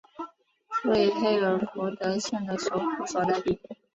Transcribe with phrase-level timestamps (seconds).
[0.85, 3.59] 为黑尔福德县的首府所在地。